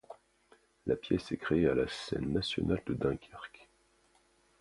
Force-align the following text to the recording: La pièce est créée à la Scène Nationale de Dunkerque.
La 0.87 0.95
pièce 0.95 1.31
est 1.31 1.37
créée 1.37 1.67
à 1.67 1.75
la 1.75 1.87
Scène 1.87 2.33
Nationale 2.33 2.81
de 2.87 2.95
Dunkerque. 2.95 3.69